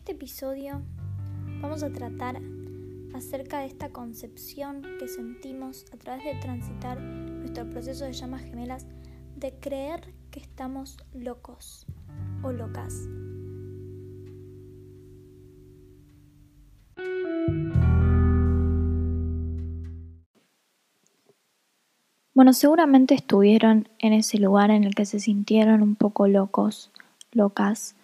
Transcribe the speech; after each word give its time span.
este 0.00 0.12
episodio 0.12 0.80
vamos 1.60 1.82
a 1.82 1.90
tratar 1.90 2.40
acerca 3.12 3.60
de 3.60 3.66
esta 3.66 3.90
concepción 3.90 4.80
que 4.98 5.06
sentimos 5.08 5.84
a 5.92 5.98
través 5.98 6.24
de 6.24 6.40
transitar 6.40 6.98
nuestro 6.98 7.68
proceso 7.68 8.06
de 8.06 8.14
llamas 8.14 8.40
gemelas 8.40 8.86
de 9.36 9.52
creer 9.60 10.14
que 10.30 10.40
estamos 10.40 10.96
locos 11.12 11.84
o 12.42 12.50
locas. 12.50 13.10
Bueno, 22.32 22.54
seguramente 22.54 23.14
estuvieron 23.14 23.90
en 23.98 24.14
ese 24.14 24.38
lugar 24.38 24.70
en 24.70 24.84
el 24.84 24.94
que 24.94 25.04
se 25.04 25.20
sintieron 25.20 25.82
un 25.82 25.94
poco 25.94 26.26
locos, 26.26 26.90
locas, 27.32 27.96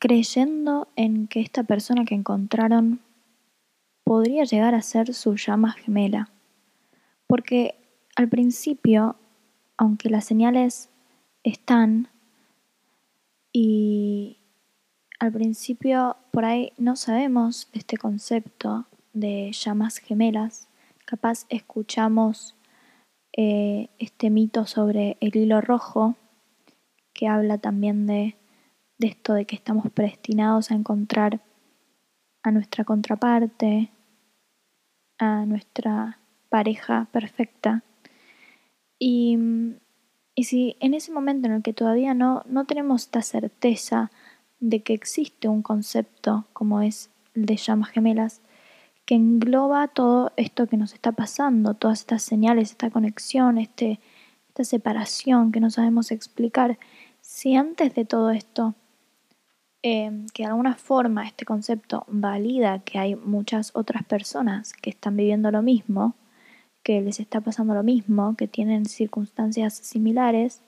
creyendo 0.00 0.88
en 0.96 1.28
que 1.28 1.40
esta 1.40 1.62
persona 1.62 2.04
que 2.04 2.16
encontraron 2.16 3.00
podría 4.02 4.44
llegar 4.44 4.74
a 4.74 4.82
ser 4.82 5.14
su 5.14 5.36
llama 5.36 5.72
gemela. 5.72 6.30
Porque 7.28 7.76
al 8.16 8.28
principio, 8.28 9.16
aunque 9.76 10.08
las 10.10 10.24
señales 10.24 10.88
están 11.44 12.08
y 13.52 14.38
al 15.20 15.32
principio 15.32 16.16
por 16.32 16.46
ahí 16.46 16.72
no 16.78 16.96
sabemos 16.96 17.68
este 17.72 17.98
concepto 17.98 18.86
de 19.12 19.52
llamas 19.52 19.98
gemelas, 19.98 20.68
capaz 21.04 21.44
escuchamos 21.50 22.56
eh, 23.36 23.90
este 23.98 24.30
mito 24.30 24.66
sobre 24.66 25.18
el 25.20 25.36
hilo 25.36 25.60
rojo 25.60 26.16
que 27.12 27.28
habla 27.28 27.58
también 27.58 28.06
de 28.06 28.39
de 29.00 29.08
esto 29.08 29.32
de 29.32 29.46
que 29.46 29.56
estamos 29.56 29.90
predestinados 29.90 30.70
a 30.70 30.74
encontrar 30.74 31.40
a 32.42 32.50
nuestra 32.50 32.84
contraparte, 32.84 33.90
a 35.18 35.46
nuestra 35.46 36.18
pareja 36.50 37.08
perfecta. 37.10 37.82
Y, 38.98 39.38
y, 40.34 40.44
si 40.44 40.76
en 40.80 40.92
ese 40.92 41.12
momento 41.12 41.48
en 41.48 41.54
el 41.54 41.62
que 41.62 41.72
todavía 41.72 42.12
no, 42.12 42.42
no 42.46 42.66
tenemos 42.66 43.04
esta 43.04 43.22
certeza 43.22 44.10
de 44.60 44.82
que 44.82 44.92
existe 44.92 45.48
un 45.48 45.62
concepto 45.62 46.46
como 46.52 46.82
es 46.82 47.10
el 47.34 47.46
de 47.46 47.56
llamas 47.56 47.88
gemelas, 47.90 48.42
que 49.06 49.14
engloba 49.14 49.88
todo 49.88 50.32
esto 50.36 50.66
que 50.66 50.76
nos 50.76 50.92
está 50.92 51.12
pasando, 51.12 51.72
todas 51.72 52.00
estas 52.00 52.22
señales, 52.22 52.70
esta 52.70 52.90
conexión, 52.90 53.56
este, 53.56 53.98
esta 54.48 54.64
separación 54.64 55.52
que 55.52 55.60
no 55.60 55.70
sabemos 55.70 56.10
explicar, 56.10 56.78
si 57.22 57.56
antes 57.56 57.94
de 57.94 58.04
todo 58.04 58.30
esto 58.30 58.74
Em, 59.82 60.26
que 60.34 60.42
de 60.42 60.50
alguna 60.50 60.74
forma 60.74 61.26
este 61.26 61.46
concepto 61.46 62.04
valida 62.06 62.80
que 62.80 62.98
hay 62.98 63.14
muchas 63.16 63.74
otras 63.74 64.04
personas 64.04 64.74
que 64.74 64.90
están 64.90 65.16
viviendo 65.16 65.50
lo 65.50 65.62
mismo, 65.62 66.16
que 66.82 67.00
les 67.00 67.18
está 67.18 67.40
pasando 67.40 67.72
lo 67.74 67.82
mismo, 67.82 68.36
que 68.36 68.46
tienen 68.46 68.84
circunstancias 68.84 69.74
similares, 69.74 70.62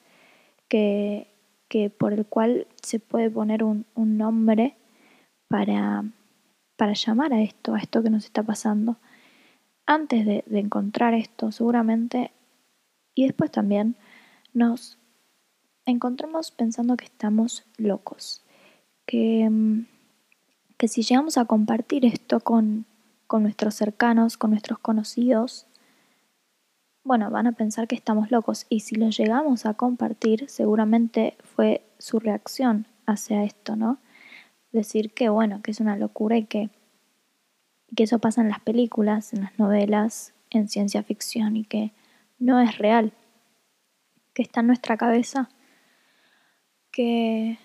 que, 0.68 1.28
que 1.68 1.90
por 1.90 2.14
el 2.14 2.24
cual 2.24 2.66
se 2.82 3.00
puede 3.00 3.28
poner 3.30 3.64
un, 3.64 3.84
un 3.94 4.16
nombre 4.16 4.76
para, 5.48 6.04
para 6.78 6.94
llamar 6.94 7.34
a 7.34 7.42
esto, 7.42 7.74
a 7.74 7.80
esto 7.80 8.02
que 8.02 8.10
nos 8.10 8.24
está 8.24 8.42
pasando. 8.42 8.96
Antes 9.84 10.24
de, 10.24 10.42
de 10.46 10.58
encontrar 10.60 11.12
esto, 11.12 11.52
seguramente, 11.52 12.32
y 13.14 13.24
después 13.24 13.50
también, 13.50 13.96
nos 14.54 14.98
encontramos 15.84 16.50
pensando 16.50 16.96
que 16.96 17.04
estamos 17.04 17.66
locos 17.76 18.41
que, 19.12 19.46
mm, 19.50 19.84
que 20.78 20.88
si 20.88 21.02
llegamos 21.02 21.36
a 21.36 21.44
compartir 21.44 22.06
esto 22.06 22.40
con, 22.40 22.86
con 23.26 23.42
nuestros 23.42 23.74
cercanos, 23.74 24.38
con 24.38 24.52
nuestros 24.52 24.78
conocidos, 24.78 25.66
bueno, 27.04 27.30
van 27.30 27.46
a 27.46 27.52
pensar 27.52 27.86
que 27.88 27.94
estamos 27.94 28.30
locos 28.30 28.64
y 28.70 28.80
si 28.80 28.94
lo 28.94 29.10
llegamos 29.10 29.66
a 29.66 29.74
compartir, 29.74 30.48
seguramente 30.48 31.36
fue 31.44 31.84
su 31.98 32.20
reacción 32.20 32.86
hacia 33.04 33.44
esto, 33.44 33.76
¿no? 33.76 33.98
Decir 34.72 35.12
que, 35.12 35.28
bueno, 35.28 35.60
que 35.62 35.72
es 35.72 35.80
una 35.80 35.98
locura 35.98 36.38
y 36.38 36.44
que, 36.44 36.70
que 37.94 38.04
eso 38.04 38.18
pasa 38.18 38.40
en 38.40 38.48
las 38.48 38.60
películas, 38.60 39.34
en 39.34 39.42
las 39.42 39.58
novelas, 39.58 40.32
en 40.48 40.70
ciencia 40.70 41.02
ficción 41.02 41.58
y 41.58 41.64
que 41.64 41.92
no 42.38 42.60
es 42.60 42.78
real, 42.78 43.12
que 44.32 44.40
está 44.40 44.60
en 44.60 44.68
nuestra 44.68 44.96
cabeza, 44.96 45.50
que 46.90 47.58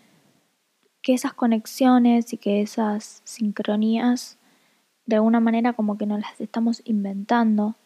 que 1.08 1.14
esas 1.14 1.34
conexiones 1.34 2.34
y 2.34 2.38
que 2.38 2.60
esas 2.60 3.22
sincronías 3.24 4.38
de 5.06 5.16
alguna 5.16 5.40
manera 5.40 5.72
como 5.72 5.98
que 5.98 6.06
nos 6.06 6.20
las 6.20 6.42
estamos 6.42 6.82
inventando, 6.84 7.78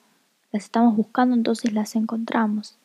las 0.52 0.64
estamos 0.64 0.98
buscando, 0.98 1.36
entonces 1.36 1.72
las 1.72 1.96
encontramos. 1.96 2.80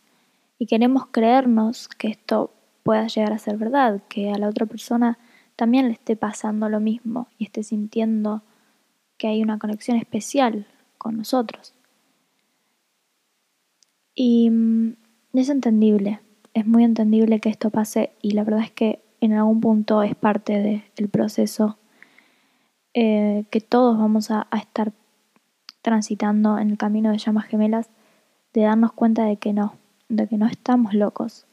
Y 0.59 0.67
queremos 0.67 1.07
creernos 1.07 1.89
que 1.89 2.09
esto 2.09 2.53
pueda 2.83 3.07
llegar 3.07 3.33
a 3.33 3.39
ser 3.39 3.57
verdad, 3.57 4.03
que 4.11 4.31
a 4.31 4.37
la 4.37 4.51
otra 4.51 4.67
persona 4.67 5.19
también 5.57 5.87
le 5.87 5.95
esté 5.95 6.17
pasando 6.17 6.69
lo 6.69 6.81
mismo 6.81 7.29
y 7.39 7.45
esté 7.45 7.63
sintiendo 7.63 8.43
que 9.17 9.29
hay 9.29 9.43
una 9.43 9.59
conexión 9.59 9.97
especial 9.97 10.67
con 10.99 11.17
nosotros. 11.17 11.73
Y 14.15 14.51
mm, 14.51 14.97
es 15.33 15.49
entendible, 15.49 16.21
es 16.53 16.67
muy 16.67 16.85
entendible 16.85 17.41
que 17.41 17.49
esto 17.49 17.71
pase 17.71 18.13
y 18.21 18.33
la 18.33 18.45
verdad 18.45 18.65
es 18.65 18.73
que 18.73 19.06
en 19.27 19.39
algún 19.39 19.61
punto 19.61 20.03
es 20.03 20.15
parte 20.15 20.83
del 20.97 21.09
proceso 21.09 21.79
eh, 22.95 23.45
que 23.51 23.61
todos 23.61 23.99
vamos 23.99 24.31
a, 24.31 24.49
estar 24.57 24.93
transitando 25.83 26.59
en 26.59 26.71
el 26.71 26.79
camino 26.79 27.11
de 27.11 27.19
llamas 27.19 27.47
gemelas, 27.47 27.91
de 28.53 28.63
darnos 28.63 28.93
cuenta 28.93 29.25
de 29.25 29.37
que 29.37 29.53
no, 29.53 29.75
de 30.09 30.27
que 30.27 30.39
no 30.39 30.47
estamos 30.47 30.95
locos, 30.95 31.47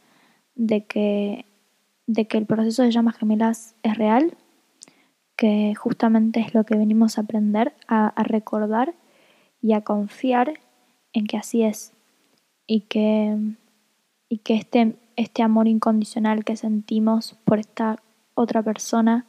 de 0.56 0.86
que, 0.86 1.46
de 2.08 2.28
que 2.28 2.38
el 2.38 2.46
proceso 2.46 2.84
de 2.84 2.92
llamas 2.92 3.18
gemelas 3.18 3.76
es 3.84 3.98
real, 3.98 4.36
que 5.36 5.76
justamente 5.76 6.40
es 6.40 6.54
lo 6.54 6.64
que 6.64 6.78
venimos 6.78 7.18
a 7.18 7.22
aprender, 7.22 7.74
a, 7.88 8.08
a 8.08 8.24
recordar 8.24 8.94
y 9.62 9.74
a 9.74 9.82
confiar 9.82 10.54
en 11.12 11.28
que 11.28 11.38
así 11.38 11.64
es 11.64 11.94
y 12.68 12.82
que, 12.82 13.38
y 14.30 14.38
que 14.40 14.56
este 14.56 14.96
este 15.16 15.44
amor 15.44 15.68
incondicional 15.68 16.44
que 16.44 16.56
sentimos 16.56 17.36
por 17.46 17.60
esta 17.60 17.98
otra 18.36 18.64
persona 18.64 19.26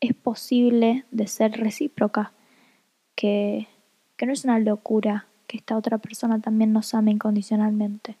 es 0.00 0.14
posible 0.14 1.04
de 1.10 1.26
ser 1.26 1.52
recíproca, 1.52 2.32
que, 3.14 3.68
no 4.24 4.32
es 4.32 4.44
una 4.44 4.58
locura 4.58 5.26
que 5.46 5.56
esta 5.56 5.76
otra 5.76 5.98
persona 5.98 6.40
también 6.40 6.72
nos 6.72 6.94
ame 6.94 7.12
incondicionalmente. 7.12 8.16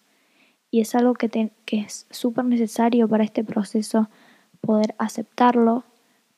Y 0.70 0.80
es 0.80 0.94
algo 0.94 1.14
que, 1.14 1.50
que 1.64 1.78
es 1.80 2.06
súper 2.10 2.44
necesario 2.44 3.08
para 3.08 3.24
este 3.24 3.44
proceso 3.44 4.08
poder 4.60 4.94
aceptarlo, 4.98 5.84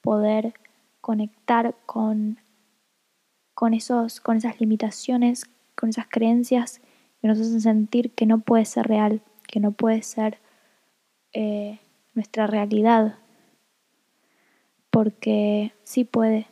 poder 0.01 0.55
conectar 1.01 1.75
con, 1.87 2.39
con, 3.55 3.75
esos, 3.75 4.21
con 4.21 4.37
esas 4.37 4.61
limitaciones, 4.61 5.47
con 5.75 5.89
esas 5.89 6.07
creencias 6.09 6.81
que 7.21 7.29
nos 7.29 7.41
hacen 7.41 7.61
sentir 7.61 8.13
que 8.13 8.27
no 8.27 8.41
puede 8.41 8.65
ser 8.65 8.87
real, 8.87 9.23
que 9.49 9.59
no 9.59 9.73
puede 9.73 10.03
ser 10.03 10.39
eh, 11.33 11.81
nuestra 12.15 12.47
realidad, 12.47 13.17
porque 14.91 15.73
sí 15.83 16.05
puede 16.05 16.47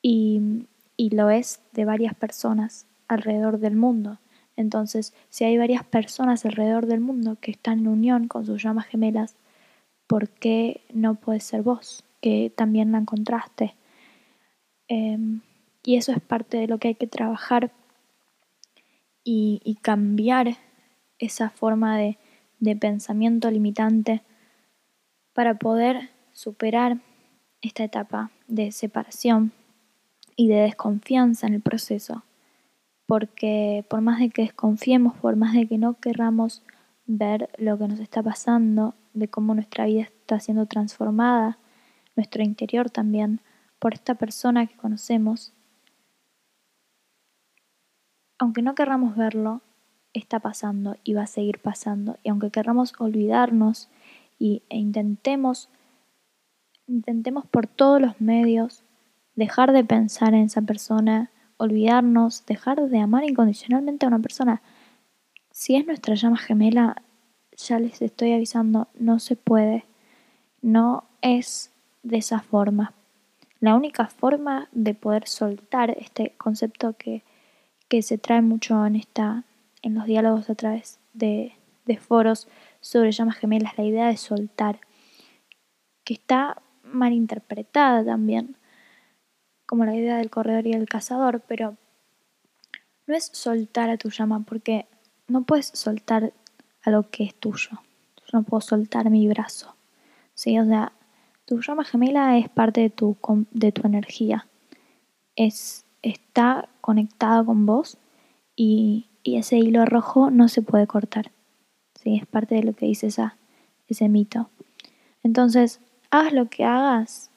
y, 0.00 0.66
y 0.96 1.10
lo 1.10 1.30
es 1.30 1.60
de 1.72 1.84
varias 1.84 2.14
personas 2.14 2.86
alrededor 3.08 3.58
del 3.58 3.76
mundo. 3.76 4.18
Entonces, 4.56 5.14
si 5.30 5.44
hay 5.44 5.56
varias 5.56 5.84
personas 5.84 6.44
alrededor 6.44 6.86
del 6.86 7.00
mundo 7.00 7.38
que 7.40 7.50
están 7.50 7.80
en 7.80 7.88
unión 7.88 8.28
con 8.28 8.44
sus 8.44 8.62
llamas 8.62 8.86
gemelas, 8.86 9.36
¿por 10.06 10.28
qué 10.28 10.82
no 10.92 11.14
puede 11.14 11.40
ser 11.40 11.62
vos, 11.62 12.04
que 12.20 12.52
también 12.54 12.92
la 12.92 12.98
encontraste? 12.98 13.74
Em, 14.88 15.40
y 15.82 15.96
eso 15.96 16.12
es 16.12 16.20
parte 16.20 16.58
de 16.58 16.68
lo 16.68 16.78
que 16.78 16.88
hay 16.88 16.94
que 16.94 17.06
trabajar 17.06 17.72
y, 19.24 19.60
y 19.64 19.76
cambiar 19.76 20.56
esa 21.22 21.50
forma 21.50 21.96
de, 21.96 22.18
pensamiento 22.80 23.50
limitante 23.50 24.22
para 25.32 25.54
poder 25.54 26.10
superar 26.32 26.98
esta 27.60 27.84
etapa 27.84 28.30
de 28.48 28.72
separación 28.72 29.52
y 30.36 30.48
de 30.48 30.56
desconfianza 30.56 31.46
en 31.46 31.54
el 31.54 31.60
proceso. 31.60 32.24
Porque 33.06 33.84
por 33.88 34.00
más 34.00 34.20
de 34.20 34.30
que 34.30 34.42
desconfiemos, 34.42 35.16
por 35.16 35.36
más 35.36 35.54
de 35.54 35.66
que 35.66 35.78
no 35.78 35.94
querramos 35.94 36.62
ver 37.06 37.50
lo 37.56 37.78
que 37.78 37.88
nos 37.88 38.00
está 38.00 38.22
pasando, 38.22 38.94
de 39.14 39.28
cómo 39.28 39.54
nuestra 39.54 39.86
vida 39.86 40.02
está 40.02 40.40
siendo 40.40 40.66
transformada, 40.66 41.58
nuestro 42.16 42.42
interior 42.42 42.90
también, 42.90 43.40
por 43.78 43.94
esta 43.94 44.14
persona 44.14 44.66
que 44.66 44.76
conocemos, 44.76 45.52
aunque 48.38 48.62
no 48.62 48.74
querramos 48.74 49.16
verlo, 49.16 49.62
está 50.12 50.40
pasando 50.40 50.96
y 51.04 51.14
va 51.14 51.22
a 51.22 51.26
seguir 51.26 51.58
pasando. 51.58 52.18
Y 52.22 52.30
aunque 52.30 52.50
queramos 52.50 52.92
olvidarnos 52.98 53.88
y, 54.38 54.62
e 54.68 54.78
intentemos 54.78 55.68
intentemos 56.86 57.46
por 57.46 57.66
todos 57.66 58.00
los 58.00 58.20
medios 58.20 58.82
dejar 59.34 59.72
de 59.72 59.84
pensar 59.84 60.34
en 60.34 60.42
esa 60.42 60.62
persona, 60.62 61.30
olvidarnos, 61.56 62.44
dejar 62.46 62.88
de 62.88 62.98
amar 62.98 63.24
incondicionalmente 63.24 64.04
a 64.04 64.08
una 64.08 64.18
persona. 64.18 64.62
Si 65.50 65.76
es 65.76 65.86
nuestra 65.86 66.14
llama 66.14 66.38
gemela, 66.38 67.02
ya 67.56 67.78
les 67.78 68.02
estoy 68.02 68.32
avisando, 68.32 68.88
no 68.98 69.18
se 69.18 69.36
puede. 69.36 69.84
No 70.60 71.04
es 71.22 71.70
de 72.02 72.18
esa 72.18 72.40
forma. 72.40 72.92
La 73.60 73.74
única 73.74 74.06
forma 74.06 74.68
de 74.72 74.94
poder 74.94 75.28
soltar 75.28 75.90
este 75.90 76.34
concepto 76.36 76.94
que, 76.94 77.22
que 77.88 78.02
se 78.02 78.18
trae 78.18 78.42
mucho 78.42 78.84
en 78.86 78.96
esta, 78.96 79.44
en 79.82 79.94
los 79.94 80.06
diálogos 80.06 80.48
a 80.48 80.54
través 80.54 80.98
de, 81.12 81.54
foros 82.00 82.48
sobre 82.80 83.12
llamas 83.12 83.36
gemelas, 83.36 83.76
la 83.76 83.84
idea 83.84 84.06
de 84.06 84.16
soltar, 84.16 84.80
que 86.04 86.14
está 86.14 86.62
mal 86.82 87.12
interpretada 87.12 88.04
también, 88.04 88.56
como 89.66 89.84
la 89.84 89.94
idea 89.94 90.16
del 90.16 90.30
corredor 90.30 90.66
y 90.66 90.72
el 90.72 90.88
cazador, 90.88 91.42
pero 91.46 91.76
no 93.06 93.14
es 93.14 93.30
soltar 93.32 93.90
a 93.90 93.98
tu 93.98 94.10
llama, 94.10 94.40
porque 94.40 94.86
no 95.28 95.42
puedes 95.42 95.66
soltar 95.66 96.32
a 96.82 96.90
lo 96.90 97.10
que 97.10 97.24
es 97.24 97.34
tuyo. 97.34 97.70
Yo 97.70 98.38
no 98.38 98.42
puedo 98.42 98.60
soltar 98.60 99.10
mi 99.10 99.28
brazo. 99.28 99.74
¿sí? 100.34 100.58
O 100.58 100.64
sea, 100.64 100.92
tu 101.44 101.60
llama 101.60 101.84
gemela 101.84 102.38
es 102.38 102.48
parte 102.48 102.80
de 102.80 102.90
tu, 102.90 103.16
de 103.50 103.72
tu 103.72 103.86
energía. 103.86 104.46
Es, 105.36 105.84
está 106.02 106.68
conectada 106.80 107.44
con 107.44 107.66
vos 107.66 107.98
y, 108.56 109.08
y, 109.22 109.36
ese 109.36 109.58
hilo 109.58 109.84
rojo 109.84 110.30
no 110.30 110.48
se 110.48 110.62
puede 110.62 110.86
cortar. 110.86 111.32
¿sí? 111.94 112.16
Es 112.16 112.26
parte 112.26 112.54
de 112.54 112.62
lo 112.62 112.72
que 112.74 112.86
dice 112.86 113.08
esa, 113.08 113.36
ese 113.88 114.08
mito. 114.08 114.50
Entonces, 115.22 115.80
haz 116.10 116.32
lo 116.32 116.48
que 116.48 116.64
hagas, 116.64 117.30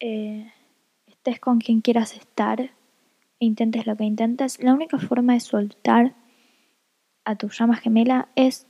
eh, 0.00 0.52
estés 1.06 1.40
con 1.40 1.58
quien 1.58 1.80
quieras 1.80 2.14
estar 2.14 2.60
e 2.60 3.44
intentes 3.44 3.86
lo 3.86 3.96
que 3.96 4.04
intentes, 4.04 4.62
la 4.62 4.74
única 4.74 4.98
forma 4.98 5.34
de 5.34 5.40
soltar 5.40 6.14
a 7.24 7.36
tu 7.36 7.48
llama 7.48 7.76
gemela 7.76 8.28
es 8.34 8.66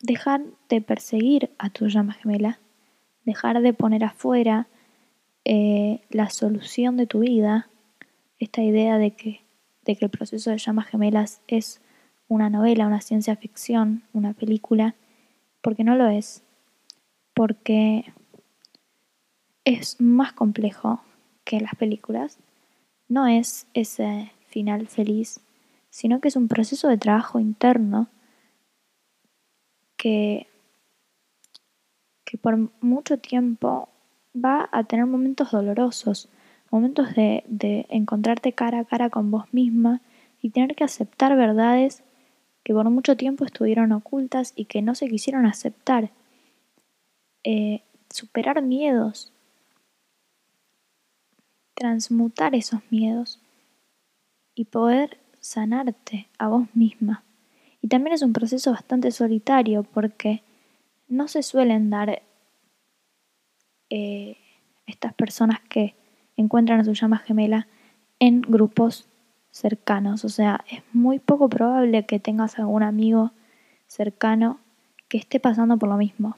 dejar 0.00 0.42
de 0.68 0.80
perseguir 0.80 1.50
a 1.58 1.70
tu 1.70 1.88
llama 1.88 2.12
gemela, 2.12 2.60
dejar 3.24 3.60
de 3.62 3.72
poner 3.72 4.04
afuera 4.04 4.68
eh, 5.44 6.00
la 6.10 6.30
solución 6.30 6.96
de 6.96 7.06
tu 7.06 7.20
vida, 7.20 7.68
esta 8.38 8.62
idea 8.62 8.98
de 8.98 9.12
que, 9.12 9.40
de 9.86 9.96
que 9.96 10.04
el 10.04 10.10
proceso 10.10 10.50
de 10.50 10.58
llamas 10.58 10.88
gemelas 10.88 11.40
es 11.46 11.80
una 12.28 12.50
novela, 12.50 12.86
una 12.86 13.00
ciencia 13.00 13.36
ficción, 13.36 14.02
una 14.12 14.34
película, 14.34 14.94
porque 15.62 15.84
no 15.84 15.96
lo 15.96 16.08
es, 16.08 16.42
porque 17.32 18.12
es 19.64 20.00
más 20.00 20.32
complejo 20.34 21.00
que 21.44 21.60
las 21.60 21.74
películas, 21.76 22.38
no 23.08 23.26
es 23.26 23.66
ese 23.72 24.32
final 24.48 24.88
feliz 24.88 25.40
sino 25.96 26.20
que 26.20 26.28
es 26.28 26.36
un 26.36 26.46
proceso 26.46 26.88
de 26.88 26.98
trabajo 26.98 27.40
interno 27.40 28.08
que, 29.96 30.46
que 32.26 32.36
por 32.36 32.70
mucho 32.82 33.16
tiempo 33.16 33.88
va 34.34 34.68
a 34.72 34.84
tener 34.84 35.06
momentos 35.06 35.52
dolorosos, 35.52 36.28
momentos 36.76 37.14
de, 37.14 37.86
encontrarte 37.88 38.52
cara 38.52 38.80
a 38.80 38.84
cara 38.84 39.10
con 39.10 39.30
vos 39.30 39.46
misma 39.52 40.02
y 40.42 40.50
tener 40.50 40.76
que 40.76 40.84
aceptar 40.84 41.36
verdades 41.36 42.02
que 42.62 42.74
por 42.74 42.88
mucho 42.90 43.16
tiempo 43.16 43.44
estuvieron 43.44 43.92
ocultas 43.92 44.52
y 44.56 44.66
que 44.66 44.82
no 44.82 44.94
se 44.94 45.08
quisieron 45.08 45.46
aceptar. 45.46 46.10
Eh, 47.44 47.82
superar 48.10 48.60
miedos, 48.60 49.32
transmutar 51.74 52.54
esos 52.54 52.80
miedos 52.90 53.40
y 54.54 54.66
poder 54.66 55.18
sanarte 55.40 56.28
a 56.38 56.48
vos 56.48 56.66
misma. 56.74 57.24
Y 57.80 57.88
también 57.88 58.14
es 58.14 58.22
un 58.22 58.32
proceso 58.32 58.72
bastante 58.72 59.10
solitario 59.10 59.84
porque 59.84 60.42
no 61.08 61.28
se 61.28 61.42
suelen 61.42 61.88
dar 61.88 62.22
eh, 63.90 64.36
estas 64.86 65.14
personas 65.14 65.60
que 65.68 65.94
encuentran 66.36 66.80
a 66.80 66.84
su 66.84 66.92
llama 66.92 67.18
gemela 67.18 67.66
en 68.18 68.42
grupos 68.42 69.08
cercanos. 69.50 70.24
O 70.24 70.28
sea, 70.28 70.64
es 70.70 70.82
muy 70.92 71.18
poco 71.18 71.48
probable 71.48 72.06
que 72.06 72.20
tengas 72.20 72.58
algún 72.58 72.82
amigo 72.82 73.32
cercano 73.86 74.60
que 75.08 75.18
esté 75.18 75.40
pasando 75.40 75.76
por 75.78 75.88
lo 75.88 75.96
mismo. 75.96 76.36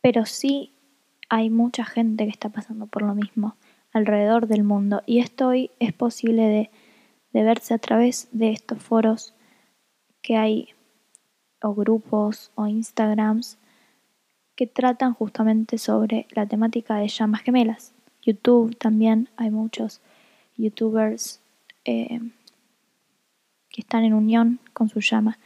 Pero 0.00 0.26
sí 0.26 0.72
hay 1.28 1.50
mucha 1.50 1.84
gente 1.84 2.24
que 2.24 2.30
está 2.30 2.48
pasando 2.48 2.86
por 2.86 3.02
lo 3.02 3.14
mismo 3.14 3.56
alrededor 3.92 4.46
del 4.46 4.64
mundo. 4.64 5.02
Y 5.06 5.20
esto 5.20 5.48
hoy 5.48 5.70
es 5.78 5.92
posible 5.92 6.42
de, 6.42 6.70
de 7.32 7.42
verse 7.42 7.74
a 7.74 7.78
través 7.78 8.28
de 8.32 8.50
estos 8.50 8.82
foros 8.82 9.34
que 10.22 10.36
hay, 10.36 10.68
o 11.62 11.74
grupos, 11.74 12.52
o 12.54 12.66
Instagrams, 12.66 13.58
tratan 14.66 15.14
justamente 15.14 15.78
sobre 15.78 16.26
la 16.30 16.46
temática 16.46 16.96
de 16.96 17.08
llamas 17.08 17.42
gemelas. 17.42 17.92
YouTube 18.22 18.76
también, 18.76 19.28
hay 19.36 19.50
muchos 19.50 20.00
youtubers 20.56 21.40
eh, 21.84 22.20
que 23.70 23.80
están 23.80 24.04
en 24.04 24.14
unión 24.14 24.60
con 24.72 24.88
su 24.88 25.00
llama. 25.00 25.38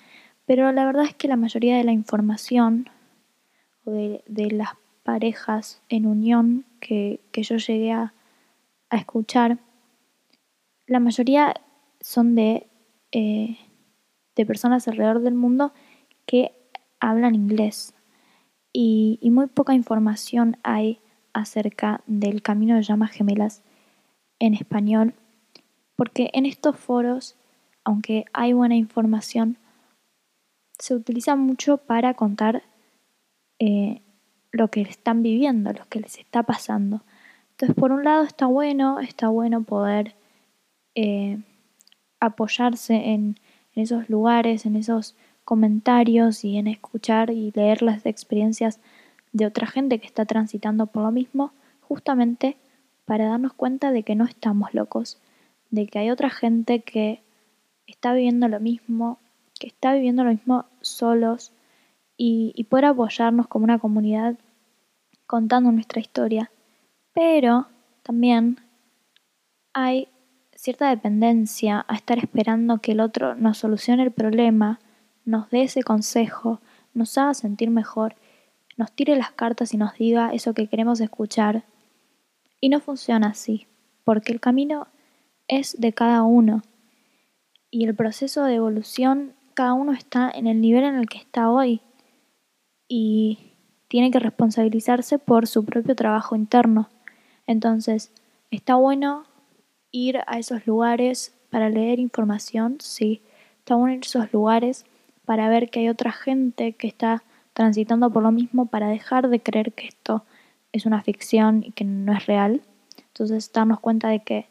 Pero 0.44 0.70
la 0.72 0.84
verdad 0.84 1.04
es 1.04 1.14
que 1.14 1.28
la 1.28 1.36
mayoría 1.36 1.76
de 1.76 1.84
la 1.84 1.92
información 1.92 2.88
o 3.84 3.90
de, 3.90 4.22
las 4.50 4.70
parejas 5.02 5.80
en 5.88 6.06
unión 6.06 6.64
que, 6.80 7.20
yo 7.32 7.56
llegué 7.56 7.92
a, 7.92 8.12
escuchar, 8.90 9.58
la 10.86 11.00
mayoría 11.00 11.54
son 12.00 12.38
eh, 12.38 12.66
de 13.10 14.46
personas 14.46 14.86
alrededor 14.86 15.20
del 15.20 15.34
mundo 15.34 15.72
que 16.24 16.52
hablan 17.00 17.34
inglés 17.34 17.95
y, 18.78 19.30
muy 19.30 19.46
poca 19.46 19.72
información 19.72 20.58
hay 20.62 21.00
acerca 21.32 22.02
del 22.06 22.42
camino 22.42 22.76
de 22.76 22.82
llamas 22.82 23.10
gemelas 23.10 23.62
en 24.38 24.52
español, 24.52 25.14
porque 25.96 26.28
en 26.34 26.44
estos 26.44 26.76
foros, 26.76 27.36
aunque 27.84 28.26
hay 28.34 28.52
buena 28.52 28.76
información, 28.76 29.56
se 30.78 30.94
utiliza 30.94 31.36
mucho 31.36 31.78
para 31.78 32.12
contar 32.12 32.64
eh, 33.58 34.02
lo 34.52 34.68
que 34.68 34.82
están 34.82 35.22
viviendo, 35.22 35.72
lo 35.72 35.86
que 35.88 36.00
les 36.00 36.18
está 36.18 36.42
pasando. 36.42 37.00
Entonces, 37.52 37.74
por 37.76 37.92
un 37.92 38.04
lado 38.04 38.24
está 38.24 38.44
bueno, 38.44 39.00
está 39.00 39.28
bueno 39.28 39.62
poder 39.62 40.16
eh, 40.94 41.38
apoyarse 42.20 42.94
en, 42.94 43.40
en 43.74 43.82
esos 43.82 44.10
lugares, 44.10 44.66
en 44.66 44.76
esos 44.76 45.16
comentarios 45.46 46.44
y 46.44 46.58
en 46.58 46.66
escuchar 46.66 47.30
y 47.30 47.52
leer 47.54 47.80
las 47.80 48.04
experiencias 48.04 48.80
de 49.32 49.46
otra 49.46 49.68
gente 49.68 50.00
que 50.00 50.06
está 50.06 50.26
transitando 50.26 50.86
por 50.86 51.04
lo 51.04 51.12
mismo, 51.12 51.52
justamente 51.80 52.56
para 53.04 53.28
darnos 53.28 53.52
cuenta 53.54 53.92
de 53.92 54.02
que 54.02 54.16
no 54.16 54.24
estamos 54.24 54.74
locos, 54.74 55.18
de 55.70 55.86
que 55.86 56.00
hay 56.00 56.10
otra 56.10 56.30
gente 56.30 56.80
que 56.80 57.22
está 57.86 58.12
viviendo 58.12 58.48
lo 58.48 58.58
mismo, 58.58 59.20
que 59.58 59.68
está 59.68 59.94
viviendo 59.94 60.24
lo 60.24 60.30
mismo 60.30 60.64
solos 60.80 61.52
y, 62.16 62.52
y 62.56 62.64
poder 62.64 62.86
apoyarnos 62.86 63.46
como 63.46 63.64
una 63.64 63.78
comunidad 63.78 64.36
contando 65.28 65.70
nuestra 65.70 66.00
historia. 66.00 66.50
Pero 67.14 67.68
también 68.02 68.58
hay 69.72 70.08
cierta 70.56 70.88
dependencia 70.88 71.84
a 71.86 71.94
estar 71.94 72.18
esperando 72.18 72.78
que 72.78 72.92
el 72.92 73.00
otro 73.00 73.36
nos 73.36 73.58
solucione 73.58 74.02
el 74.02 74.10
problema, 74.10 74.80
nos 75.26 75.50
dé 75.50 75.64
ese 75.64 75.82
consejo, 75.82 76.60
nos 76.94 77.18
haga 77.18 77.34
sentir 77.34 77.68
mejor, 77.68 78.14
nos 78.78 78.92
tire 78.92 79.16
las 79.16 79.32
cartas 79.32 79.74
y 79.74 79.76
nos 79.76 79.94
diga 79.94 80.32
eso 80.32 80.54
que 80.54 80.68
queremos 80.68 81.00
escuchar. 81.00 81.64
Y 82.60 82.70
no 82.70 82.80
funciona 82.80 83.28
así, 83.28 83.66
porque 84.04 84.32
el 84.32 84.40
camino 84.40 84.86
es 85.48 85.78
de 85.78 85.92
cada 85.92 86.22
uno. 86.22 86.62
Y 87.70 87.84
el 87.84 87.94
proceso 87.94 88.44
de 88.44 88.54
evolución, 88.54 89.34
cada 89.54 89.74
uno 89.74 89.92
está 89.92 90.30
en 90.30 90.46
el 90.46 90.60
nivel 90.60 90.84
en 90.84 90.94
el 90.94 91.08
que 91.08 91.18
está 91.18 91.50
hoy. 91.50 91.82
Y 92.88 93.52
tiene 93.88 94.10
que 94.10 94.20
responsabilizarse 94.20 95.18
por 95.18 95.46
su 95.46 95.64
propio 95.64 95.96
trabajo 95.96 96.36
interno. 96.36 96.88
Entonces, 97.46 98.12
está 98.50 98.76
bueno 98.76 99.24
ir 99.90 100.20
a 100.26 100.38
esos 100.38 100.66
lugares 100.66 101.34
para 101.50 101.68
leer 101.68 101.98
información, 101.98 102.76
sí. 102.80 103.22
Está 103.58 103.74
bueno 103.74 103.94
ir 103.94 103.98
a 103.98 104.06
esos 104.06 104.32
lugares 104.32 104.86
para 105.26 105.48
ver 105.50 105.68
que 105.70 105.80
hay 105.80 105.88
otra 105.90 106.12
gente 106.12 106.72
que 106.72 106.86
está 106.86 107.22
transitando 107.52 108.10
por 108.10 108.22
lo 108.22 108.32
mismo 108.32 108.66
para 108.66 108.88
dejar 108.88 109.28
de 109.28 109.40
creer 109.40 109.72
que 109.72 109.88
esto 109.88 110.24
es 110.72 110.86
una 110.86 111.02
ficción 111.02 111.62
y 111.64 111.72
que 111.72 111.84
no 111.84 112.12
es 112.12 112.26
real. 112.26 112.62
Entonces, 113.08 113.52
darnos 113.52 113.80
cuenta 113.80 114.08
de 114.08 114.20
que 114.20 114.46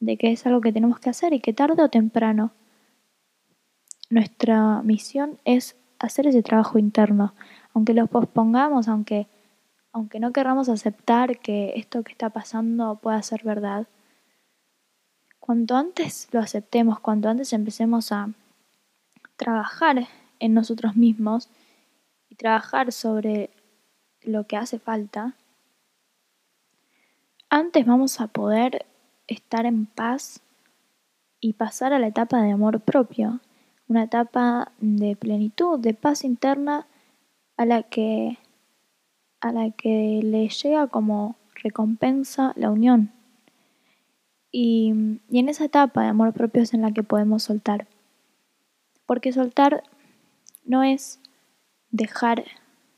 de 0.00 0.16
que 0.16 0.32
es 0.32 0.46
algo 0.46 0.60
que 0.60 0.72
tenemos 0.72 0.98
que 1.00 1.10
hacer 1.10 1.32
y 1.32 1.40
que 1.40 1.52
tarde 1.52 1.82
o 1.82 1.88
temprano 1.88 2.52
nuestra 4.10 4.82
misión 4.82 5.38
es 5.44 5.76
hacer 5.98 6.26
ese 6.26 6.42
trabajo 6.42 6.78
interno, 6.78 7.34
aunque 7.72 7.94
los 7.94 8.08
pospongamos, 8.10 8.88
aunque, 8.88 9.26
aunque 9.92 10.20
no 10.20 10.32
querramos 10.32 10.68
aceptar 10.68 11.38
que 11.38 11.72
esto 11.76 12.02
que 12.02 12.12
está 12.12 12.30
pasando 12.30 12.96
pueda 12.96 13.22
ser 13.22 13.42
verdad, 13.44 13.86
cuanto 15.40 15.76
antes 15.76 16.28
lo 16.32 16.40
aceptemos, 16.40 17.00
cuanto 17.00 17.28
antes 17.28 17.52
empecemos 17.52 18.12
a 18.12 18.28
trabajar 19.36 20.06
en 20.38 20.54
nosotros 20.54 20.96
mismos 20.96 21.48
y 22.28 22.36
trabajar 22.36 22.92
sobre 22.92 23.50
lo 24.22 24.46
que 24.46 24.56
hace 24.56 24.78
falta, 24.78 25.36
antes 27.50 27.86
vamos 27.86 28.20
a 28.20 28.26
poder 28.26 28.86
estar 29.26 29.66
en 29.66 29.86
paz 29.86 30.40
y 31.40 31.52
pasar 31.52 31.92
a 31.92 31.98
la 31.98 32.08
etapa 32.08 32.42
de 32.42 32.50
amor 32.50 32.80
propio, 32.80 33.40
una 33.86 34.04
etapa 34.04 34.72
de 34.80 35.14
plenitud, 35.14 35.78
de 35.78 35.94
paz 35.94 36.24
interna 36.24 36.86
a 37.56 37.64
la 37.64 37.82
que 37.82 38.38
a 39.40 39.52
la 39.52 39.70
que 39.70 40.20
le 40.22 40.48
llega 40.48 40.86
como 40.86 41.36
recompensa 41.62 42.54
la 42.56 42.70
unión. 42.70 43.12
Y, 44.50 45.20
y 45.28 45.38
en 45.38 45.50
esa 45.50 45.66
etapa 45.66 46.02
de 46.02 46.08
amor 46.08 46.32
propio 46.32 46.62
es 46.62 46.72
en 46.72 46.80
la 46.80 46.92
que 46.92 47.02
podemos 47.02 47.42
soltar. 47.42 47.86
Porque 49.06 49.32
soltar 49.32 49.82
no 50.64 50.82
es 50.82 51.20
dejar 51.90 52.44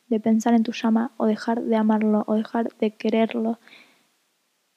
de 0.09 0.21
pensar 0.21 0.55
en 0.55 0.63
tu 0.63 0.73
llama 0.73 1.13
o 1.17 1.27
dejar 1.27 1.63
de 1.63 1.77
amarlo 1.77 2.25
o 2.27 2.35
dejar 2.35 2.75
de 2.77 2.97
quererlo 2.97 3.59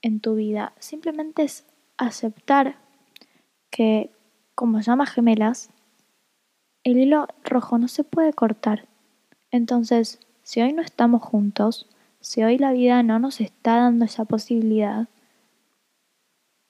en 0.01 0.19
tu 0.19 0.35
vida. 0.35 0.73
Simplemente 0.79 1.43
es 1.43 1.65
aceptar 1.97 2.77
que 3.69 4.11
como 4.55 4.81
llamas 4.81 5.11
gemelas, 5.11 5.69
el 6.83 6.97
hilo 6.97 7.27
rojo 7.43 7.77
no 7.77 7.87
se 7.87 8.03
puede 8.03 8.33
cortar. 8.33 8.87
Entonces, 9.51 10.19
si 10.43 10.61
hoy 10.61 10.73
no 10.73 10.81
estamos 10.81 11.21
juntos, 11.21 11.87
si 12.19 12.43
hoy 12.43 12.57
la 12.57 12.71
vida 12.71 13.03
no 13.03 13.19
nos 13.19 13.39
está 13.41 13.77
dando 13.77 14.05
esa 14.05 14.25
posibilidad, 14.25 15.07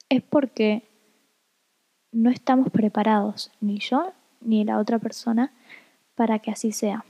es 0.08 0.22
porque 0.22 0.88
no 2.12 2.30
estamos 2.30 2.70
preparados, 2.70 3.50
ni 3.60 3.78
yo 3.78 4.12
ni 4.40 4.64
la 4.64 4.78
otra 4.78 4.98
persona, 4.98 5.52
para 6.14 6.38
que 6.38 6.50
así 6.50 6.72
sea. 6.72 7.04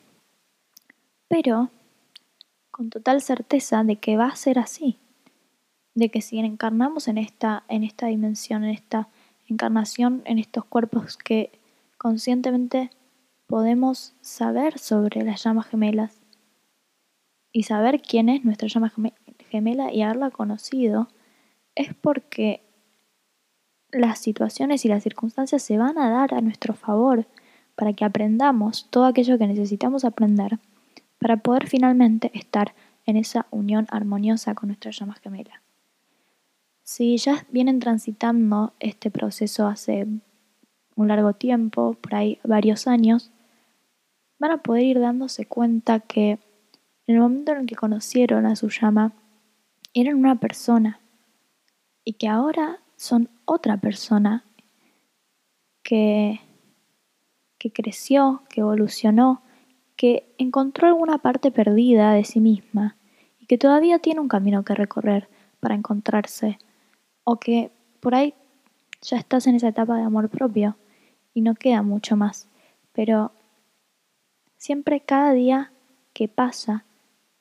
Pero 1.28 1.70
con 2.70 2.90
total 2.90 3.20
certeza 3.20 3.84
de 3.84 3.96
que 3.96 4.16
va 4.16 4.26
a 4.26 4.36
ser 4.36 4.58
así, 4.58 4.98
de 5.94 6.10
que 6.10 6.22
si 6.22 6.38
encarnamos 6.38 7.08
en 7.08 7.18
esta, 7.18 7.64
en 7.68 7.84
esta 7.84 8.06
dimensión, 8.06 8.64
en 8.64 8.70
esta 8.70 9.08
encarnación, 9.48 10.22
en 10.24 10.38
estos 10.38 10.64
cuerpos 10.64 11.16
que 11.16 11.58
conscientemente 11.98 12.90
podemos 13.46 14.14
saber 14.20 14.78
sobre 14.78 15.22
las 15.24 15.42
llamas 15.42 15.66
gemelas 15.66 16.20
y 17.52 17.64
saber 17.64 18.00
quién 18.00 18.28
es 18.28 18.44
nuestra 18.44 18.68
llama 18.68 18.92
gemela 19.50 19.92
y 19.92 20.02
haberla 20.02 20.30
conocido, 20.30 21.08
es 21.74 21.94
porque 21.94 22.62
las 23.92 24.18
situaciones 24.18 24.84
y 24.84 24.88
las 24.88 25.02
circunstancias 25.02 25.62
se 25.62 25.78
van 25.78 25.98
a 25.98 26.10
dar 26.10 26.34
a 26.34 26.40
nuestro 26.40 26.74
favor 26.74 27.26
para 27.74 27.92
que 27.92 28.04
aprendamos 28.04 28.88
todo 28.90 29.04
aquello 29.04 29.38
que 29.38 29.46
necesitamos 29.46 30.04
aprender 30.04 30.58
para 31.18 31.36
poder 31.36 31.68
finalmente 31.68 32.30
estar 32.34 32.74
en 33.06 33.16
esa 33.16 33.46
unión 33.50 33.86
armoniosa 33.90 34.54
con 34.54 34.68
nuestra 34.68 34.90
llama 34.90 35.14
gemela. 35.22 35.62
Si 36.82 37.16
ya 37.18 37.46
vienen 37.50 37.78
transitando 37.78 38.72
este 38.80 39.10
proceso 39.10 39.66
hace 39.66 40.06
un 40.96 41.08
largo 41.08 41.34
tiempo, 41.34 41.94
por 41.94 42.14
ahí 42.14 42.38
varios 42.42 42.86
años, 42.86 43.30
van 44.38 44.52
a 44.52 44.62
poder 44.62 44.84
ir 44.84 45.00
dándose 45.00 45.46
cuenta 45.46 46.00
que 46.00 46.38
en 47.06 47.14
el 47.14 47.20
momento 47.20 47.52
en 47.52 47.58
el 47.58 47.66
que 47.66 47.76
conocieron 47.76 48.46
a 48.46 48.56
su 48.56 48.68
llama, 48.68 49.12
eran 49.94 50.16
una 50.16 50.36
persona 50.36 51.00
y 52.04 52.14
que 52.14 52.28
ahora 52.28 52.79
son 53.00 53.30
otra 53.46 53.78
persona 53.78 54.44
que, 55.82 56.38
que 57.56 57.72
creció, 57.72 58.42
que 58.50 58.60
evolucionó, 58.60 59.40
que 59.96 60.34
encontró 60.36 60.86
alguna 60.86 61.16
parte 61.16 61.50
perdida 61.50 62.12
de 62.12 62.24
sí 62.24 62.40
misma 62.40 62.98
y 63.38 63.46
que 63.46 63.56
todavía 63.56 64.00
tiene 64.00 64.20
un 64.20 64.28
camino 64.28 64.64
que 64.64 64.74
recorrer 64.74 65.30
para 65.60 65.74
encontrarse 65.74 66.58
o 67.24 67.40
que 67.40 67.72
por 68.00 68.14
ahí 68.14 68.34
ya 69.00 69.16
estás 69.16 69.46
en 69.46 69.54
esa 69.54 69.68
etapa 69.68 69.96
de 69.96 70.02
amor 70.02 70.28
propio 70.28 70.76
y 71.32 71.40
no 71.40 71.54
queda 71.54 71.80
mucho 71.80 72.16
más, 72.16 72.50
pero 72.92 73.32
siempre 74.58 75.00
cada 75.00 75.32
día 75.32 75.72
que 76.12 76.28
pasa 76.28 76.84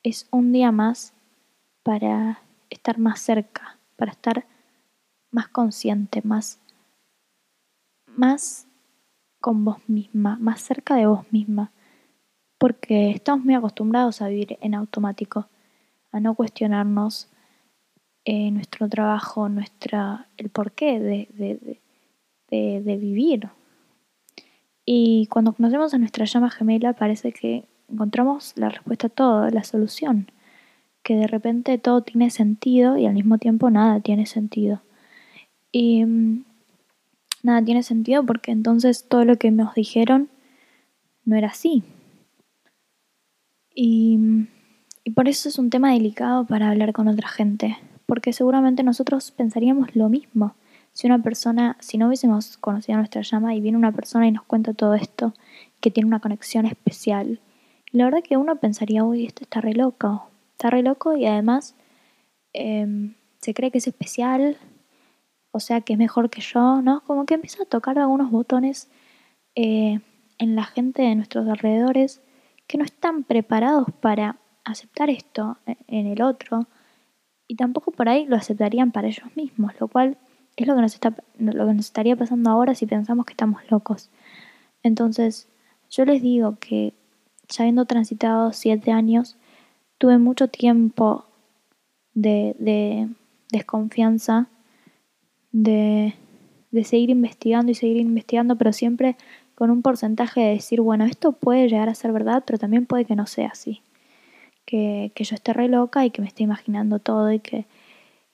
es 0.04 0.26
un 0.32 0.54
día 0.54 0.72
más 0.72 1.14
para 1.84 2.44
estar 2.70 2.98
más 2.98 3.20
cerca, 3.20 3.78
para 3.98 4.14
estar 4.14 4.46
más 5.32 5.48
consciente, 5.48 6.22
más, 6.24 6.60
más 8.08 8.68
con 9.40 9.64
vos 9.64 9.78
misma, 9.88 10.38
más 10.40 10.62
cerca 10.62 10.96
de 10.96 11.06
vos 11.06 11.32
misma, 11.32 11.72
porque 12.58 13.12
estamos 13.12 13.46
muy 13.46 13.56
acostumbrados 13.56 14.22
a 14.22 14.28
vivir 14.28 14.58
en 14.62 14.76
automático, 14.76 15.48
a 16.12 16.20
no 16.20 16.36
cuestionarnos 16.36 17.30
eh, 18.26 18.52
nuestro 18.52 18.90
trabajo, 18.90 19.48
nuestra, 19.50 20.28
el 20.38 20.50
porqué 20.50 21.00
de, 21.00 21.30
de, 21.34 21.80
de, 22.50 22.82
de 22.82 22.98
vivir. 22.98 23.50
Y 24.86 25.28
cuando 25.28 25.54
conocemos 25.54 25.94
a 25.94 26.00
nuestra 26.00 26.26
llama 26.26 26.50
gemela 26.50 26.94
parece 26.94 27.32
que 27.32 27.66
encontramos 27.88 28.54
la 28.56 28.70
respuesta 28.70 29.08
a 29.08 29.10
todo, 29.10 29.50
la 29.50 29.64
solución, 29.64 30.32
que 31.04 31.16
de 31.16 31.28
repente 31.28 31.78
todo 31.78 32.02
tiene 32.02 32.30
sentido 32.30 32.98
y 32.98 33.06
al 33.06 33.14
mismo 33.14 33.38
tiempo 33.38 33.70
nada 33.70 34.00
tiene 34.00 34.26
sentido. 34.26 34.82
Y 35.72 36.06
mm, 36.06 36.46
nada 37.44 37.64
tiene 37.64 37.84
sentido 37.84 38.26
porque 38.26 38.52
entonces 38.52 39.08
todo 39.08 39.26
lo 39.26 39.38
que 39.38 39.52
nos 39.52 39.74
dijeron 39.76 40.30
no 41.26 41.36
era 41.36 41.50
así. 41.50 41.84
Y, 43.74 44.18
mm, 44.18 44.48
y 45.04 45.12
por 45.12 45.28
eso 45.28 45.50
es 45.50 45.58
un 45.58 45.70
tema 45.70 45.92
delicado 45.92 46.46
para 46.46 46.70
hablar 46.70 46.94
con 46.94 47.08
otra 47.08 47.28
gente, 47.28 47.78
porque 48.06 48.34
seguramente 48.34 48.84
nosotros 48.84 49.32
pensaríamos 49.32 49.96
lo 49.96 50.10
mismo. 50.10 50.56
Si 50.92 51.08
una 51.08 51.22
persona, 51.22 51.78
si 51.80 51.98
no 51.98 52.08
hubiésemos 52.08 52.58
conocido 52.58 52.98
nuestra 52.98 53.22
llama 53.22 53.56
y 53.56 53.62
viene 53.62 53.78
una 53.78 53.92
persona 53.92 54.28
y 54.28 54.32
nos 54.32 54.44
cuenta 54.44 54.74
todo 54.74 54.96
esto, 54.96 55.34
que 55.80 55.92
tiene 55.92 56.08
una 56.08 56.20
conexión 56.20 56.66
especial, 56.66 57.40
la 57.92 58.06
verdad 58.06 58.20
que 58.24 58.38
uno 58.38 58.58
pensaría, 58.58 59.04
uy, 59.04 59.26
esto 59.26 59.44
está 59.44 59.62
re 59.62 59.74
loco, 59.74 60.30
está 60.52 60.70
re 60.70 60.84
loco 60.84 61.16
y 61.16 61.26
además 61.26 61.76
eh, 62.54 63.14
se 63.40 63.54
cree 63.54 63.72
que 63.72 63.78
es 63.80 63.88
especial, 63.88 64.58
o 65.52 65.60
sea 65.60 65.82
que 65.82 65.94
es 65.94 66.00
mejor 66.00 66.30
que 66.30 66.42
yo, 66.42 66.82
¿no? 66.82 67.02
Como 67.02 67.26
que 67.26 67.36
empieza 67.36 67.64
a 67.64 67.66
tocar 67.66 67.98
algunos 67.98 68.32
botones 68.32 68.90
eh, 69.56 70.00
en 70.38 70.56
la 70.56 70.64
gente 70.64 71.02
de 71.02 71.16
nuestros 71.16 71.48
alrededores 71.48 72.22
que 72.68 72.78
no 72.78 72.84
están 72.84 73.24
preparados 73.24 73.88
para 74.00 74.38
aceptar 74.64 75.10
esto 75.10 75.58
en 75.88 76.06
el 76.06 76.22
otro 76.22 76.68
y 77.48 77.56
tampoco 77.56 77.92
por 77.92 78.08
ahí 78.08 78.26
lo 78.26 78.36
aceptarían 78.36 78.92
para 78.92 79.08
ellos 79.08 79.36
mismos, 79.36 79.74
lo 79.80 79.88
cual 79.88 80.18
es 80.56 80.68
lo 80.68 80.76
que 80.76 80.82
nos, 80.82 80.94
está, 80.94 81.16
lo 81.40 81.66
que 81.66 81.74
nos 81.74 81.86
estaría 81.86 82.16
pasando 82.16 82.50
ahora 82.52 82.76
si 82.76 82.86
pensamos 82.86 83.26
que 83.26 83.34
estamos 83.34 83.62
locos. 83.72 84.12
Entonces, 84.84 85.48
yo 85.90 86.06
les 86.06 86.22
digo 86.22 86.58
que 86.60 86.94
ya 87.48 87.64
habiendo 87.64 87.86
transitado 87.86 88.54
siete 88.54 88.92
años, 88.92 89.36
tuve 89.98 90.20
mucho 90.20 90.48
tiempo 90.48 91.26
de, 92.14 92.56
de 92.60 93.10
desconfianza 93.52 94.48
de, 95.52 96.16
de 96.72 96.84
seguir 96.84 97.10
investigando 97.10 97.72
y 97.72 97.76
seguir 97.76 97.98
investigando, 97.98 98.56
pero 98.58 98.74
siempre 98.74 99.16
con 99.56 99.72
un 99.72 99.82
porcentaje 99.82 100.42
de 100.42 100.50
decir, 100.52 100.82
bueno, 100.82 101.06
esto 101.06 101.34
puede 101.34 101.68
llegar 101.68 101.90
a 101.90 101.96
ser 101.96 102.12
verdad, 102.14 102.44
pero 102.46 102.60
también 102.60 102.86
puede 102.86 103.06
que 103.06 103.16
no 103.16 103.28
sea 103.28 103.50
así. 103.50 103.82
Que, 104.66 105.12
que 105.16 105.24
yo 105.24 105.36
esté 105.36 105.52
re 105.52 105.68
loca 105.68 106.06
y 106.06 106.12
que 106.12 106.22
me 106.22 106.28
esté 106.28 106.44
imaginando 106.44 107.00
todo 107.00 107.32
y 107.32 107.40
que, 107.40 107.66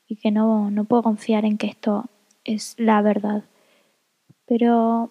y 0.07 0.17
que 0.17 0.31
no, 0.31 0.69
no 0.69 0.83
puedo 0.83 1.01
confiar 1.01 1.45
en 1.45 1.57
que 1.57 1.67
esto 1.67 2.05
es 2.43 2.75
la 2.77 3.01
verdad. 3.01 3.43
Pero 4.45 5.09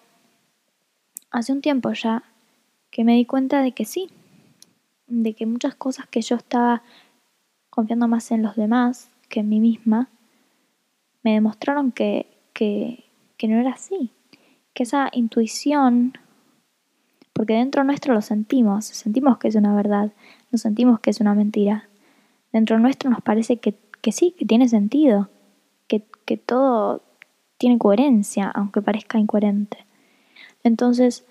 hace 1.31 1.51
un 1.51 1.61
tiempo 1.61 1.91
ya 1.91 2.23
que 2.91 3.03
me 3.03 3.15
di 3.15 3.25
cuenta 3.25 3.61
de 3.61 3.73
que 3.73 3.83
sí, 3.83 4.09
de 5.07 5.33
que 5.33 5.45
muchas 5.45 5.75
cosas 5.75 6.07
que 6.07 6.21
yo 6.21 6.37
estaba 6.37 6.81
confiando 7.69 8.07
más 8.07 8.31
en 8.31 8.41
los 8.41 8.55
demás 8.55 9.09
que 9.27 9.41
en 9.41 9.49
mí 9.49 9.59
misma, 9.59 10.07
me 11.25 11.33
demostraron 11.33 11.91
que, 11.91 12.27
que, 12.53 13.03
no 13.47 13.59
era 13.59 13.71
así, 13.71 14.11
que 14.75 14.83
esa 14.83 15.09
intuición, 15.11 16.13
porque 17.33 17.53
dentro 17.53 17.83
nuestro 17.83 18.13
lo 18.13 18.21
sentimos, 18.21 18.85
sentimos 18.85 19.39
que 19.39 19.47
es 19.47 19.55
una 19.55 19.75
verdad, 19.75 20.11
no 20.51 20.59
sentimos 20.59 20.99
que 20.99 21.09
es 21.09 21.19
una 21.19 21.33
mentira. 21.33 21.89
Dentro 22.53 22.77
nuestro 22.77 23.09
nos 23.09 23.23
parece 23.23 23.57
que, 23.57 23.73
que 24.01 24.11
sí, 24.11 24.35
que 24.37 24.45
tiene 24.45 24.69
sentido, 24.69 25.31
que, 25.87 26.05
que 26.25 26.37
todo 26.37 27.01
tiene 27.57 27.79
coherencia, 27.79 28.51
aunque 28.53 28.83
parezca 28.83 29.17
incoherente. 29.17 29.79
Entonces, 30.63 31.25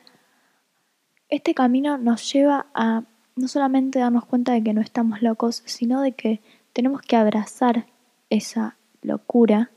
este 1.28 1.54
camino 1.54 1.98
nos 1.98 2.32
lleva 2.32 2.66
a 2.74 3.04
no 3.36 3.46
solamente 3.46 4.00
darnos 4.00 4.24
cuenta 4.26 4.52
de 4.52 4.62
que 4.64 4.74
no 4.74 4.80
estamos 4.80 5.22
locos, 5.22 5.62
sino 5.66 6.00
de 6.00 6.12
que 6.12 6.40
tenemos 6.72 7.00
que 7.00 7.14
abrazar 7.14 7.86
esa 8.28 8.76
locura 9.00 9.70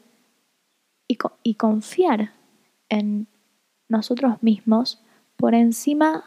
y, 1.08 1.54
confiar 1.56 2.32
en 2.90 3.28
nosotros 3.88 4.42
mismos 4.42 5.02
por 5.36 5.56
encima 5.56 6.24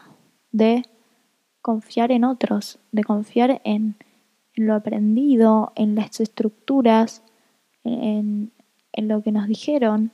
de 0.51 0.83
confiar 1.61 2.11
en 2.11 2.23
otros, 2.23 2.79
de 2.91 3.03
confiar 3.03 3.61
en, 3.63 3.95
en 4.55 4.67
lo 4.67 4.73
aprendido, 4.73 5.71
en 5.75 5.95
las 5.95 6.19
estructuras, 6.19 7.23
en, 7.83 8.51
en 8.93 9.07
lo 9.07 9.21
que 9.21 9.31
nos 9.31 9.47
dijeron. 9.47 10.11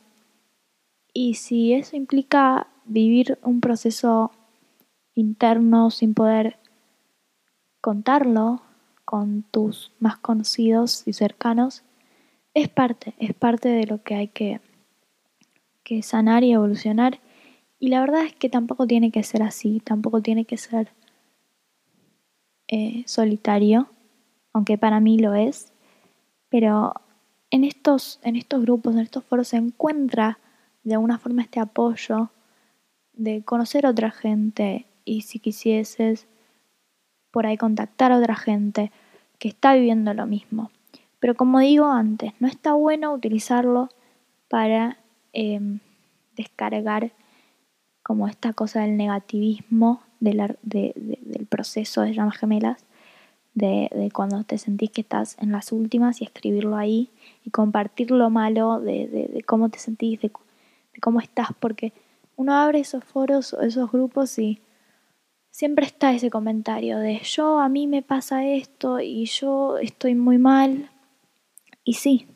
Y 1.14 1.36
si 1.36 1.74
eso 1.74 1.96
implica 1.96 2.68
vivir 2.86 3.40
un 3.44 3.62
proceso 3.62 4.32
interno 5.16 5.90
sin 5.90 6.14
poder 6.14 6.60
contarlo 7.82 8.62
con 9.06 9.44
tus 9.44 9.94
más 10.00 10.18
conocidos 10.18 11.08
y 11.08 11.14
cercanos, 11.14 11.84
es 12.58 12.70
parte, 12.70 13.14
es 13.20 13.36
parte 13.36 13.70
de 13.70 13.86
lo 13.86 14.02
que 14.02 14.16
hay 14.16 14.30
que, 14.30 14.60
sanar 16.02 16.44
y 16.44 16.54
evolucionar. 16.54 17.20
Y 17.80 17.90
la 17.90 18.02
verdad 18.02 18.26
es 18.26 18.34
que 18.34 18.50
tampoco 18.50 18.88
tiene 18.88 19.12
que 19.12 19.22
ser 19.22 19.44
así, 19.44 19.80
tampoco 19.80 20.24
tiene 20.24 20.46
que 20.46 20.58
ser 20.58 20.90
eh, 22.68 23.04
solitario, 23.06 23.90
aunque 24.54 24.80
para 24.80 25.00
mí 25.00 25.20
lo 25.20 25.36
es. 25.36 25.72
Pero 26.50 26.94
en 27.52 27.64
estos, 27.64 28.20
en 28.24 28.36
estos 28.36 28.64
grupos, 28.64 28.96
en 28.96 29.02
estos 29.02 29.24
foros 29.24 29.50
se 29.50 29.58
encuentra 29.58 30.40
de 30.84 30.96
alguna 30.96 31.20
forma 31.20 31.44
este 31.44 31.60
apoyo 31.60 32.32
de 33.14 33.44
conocer 33.44 33.86
a 33.86 33.92
otra 33.92 34.10
gente 34.10 34.88
y 35.06 35.22
si 35.22 35.38
quisieses 35.38 36.28
por 37.30 37.46
ahí 37.46 37.56
contactar 37.56 38.12
a 38.12 38.18
otra 38.18 38.36
gente 38.36 38.92
que 39.38 39.50
está 39.50 39.76
viviendo 39.76 40.12
lo 40.16 40.26
mismo. 40.26 40.72
Pero 41.20 41.36
como 41.36 41.60
digo 41.60 41.86
antes, 41.86 42.34
no 42.40 42.48
está 42.48 42.74
bueno 42.74 43.14
utilizarlo 43.14 43.90
para 44.50 44.98
em, 45.34 45.80
descargar 46.36 47.12
como 48.04 48.28
esta 48.28 48.54
cosa 48.54 48.82
del 48.82 48.96
negativismo 48.96 50.02
del, 50.20 50.56
proceso 51.50 52.02
de 52.02 52.14
llamas 52.14 52.38
gemelas, 52.38 52.86
de, 53.54 54.10
cuando 54.14 54.44
te 54.44 54.58
sentís 54.58 54.92
que 54.92 55.02
estás 55.02 55.36
en 55.40 55.52
las 55.52 55.72
últimas 55.72 56.22
y 56.22 56.26
escribirlo 56.26 56.78
ahí 56.78 57.10
y 57.44 57.50
compartir 57.50 58.12
lo 58.12 58.30
malo 58.30 58.80
de 58.80 59.44
cómo 59.46 59.70
te 59.70 59.80
sentís, 59.80 60.22
de, 60.22 60.32
cómo 61.02 61.20
estás, 61.20 61.50
porque 61.60 61.94
uno 62.36 62.54
abre 62.54 62.80
esos 62.80 63.04
foros 63.04 63.54
o 63.54 63.62
esos 63.62 63.92
grupos 63.92 64.38
y 64.38 64.62
siempre 65.50 65.86
está 65.86 66.14
ese 66.14 66.30
comentario 66.30 67.00
de 67.00 67.20
yo 67.24 67.60
a 67.60 67.68
mí 67.68 67.88
me 67.88 68.04
pasa 68.04 68.46
esto 68.46 69.00
y 69.00 69.26
yo 69.26 69.78
estoy 69.80 70.16
muy 70.16 70.38
mal. 70.38 70.90
Y 71.88 71.94
sí, 71.94 72.28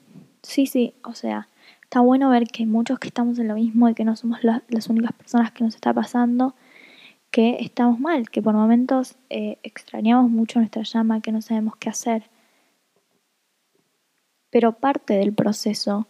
sí, 0.43 0.65
sí, 0.65 0.93
o 1.03 1.13
sea, 1.13 1.49
está 1.83 1.99
bueno 1.99 2.29
ver 2.29 2.45
que 2.45 2.65
muchos 2.65 2.99
que 2.99 3.09
estamos 3.09 3.37
en 3.37 3.49
lo 3.49 3.55
mismo 3.55 3.89
y 3.89 3.93
que 3.93 4.05
no 4.05 4.15
somos 4.15 4.39
las 4.43 4.87
únicas 4.87 5.11
personas 5.11 5.51
que 5.51 5.65
nos 5.65 5.75
está 5.75 5.93
pasando, 5.93 6.55
que 7.31 7.57
estamos 7.59 7.99
mal, 7.99 8.29
que 8.29 8.41
por 8.41 8.53
momentos 8.53 9.17
eh, 9.29 9.57
extrañamos 9.61 10.31
mucho 10.31 10.59
nuestra 10.59 10.83
llama, 10.83 11.19
que 11.19 11.33
no 11.33 11.41
sabemos 11.41 11.75
qué 11.75 11.89
hacer. 11.89 12.29
Pero 14.51 14.71
parte 14.71 15.15
del 15.15 15.33
proceso 15.33 16.07